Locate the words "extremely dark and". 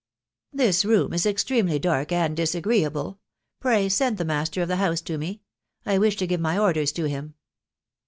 1.27-2.35